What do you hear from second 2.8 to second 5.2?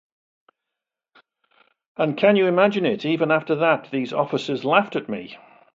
it, even after that, these officers laughed at